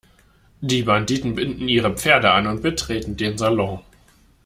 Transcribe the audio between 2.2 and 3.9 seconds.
an und betreten den Salon.